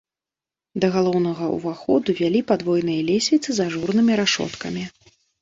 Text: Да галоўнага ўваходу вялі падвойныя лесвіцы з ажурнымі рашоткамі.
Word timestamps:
Да 0.85 0.87
галоўнага 0.95 1.49
ўваходу 1.57 2.15
вялі 2.21 2.41
падвойныя 2.53 3.01
лесвіцы 3.11 3.49
з 3.59 3.69
ажурнымі 3.71 4.13
рашоткамі. 4.23 4.83